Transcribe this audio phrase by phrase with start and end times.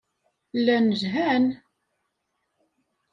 [0.57, 1.45] Llan lhan.